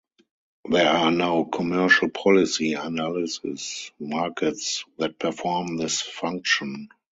[0.67, 6.89] There are now commercial policy analysis markets that perform this function.